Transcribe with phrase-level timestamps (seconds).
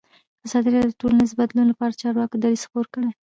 [0.45, 3.09] ازادي راډیو د ټولنیز بدلون لپاره د چارواکو دریځ خپور کړی.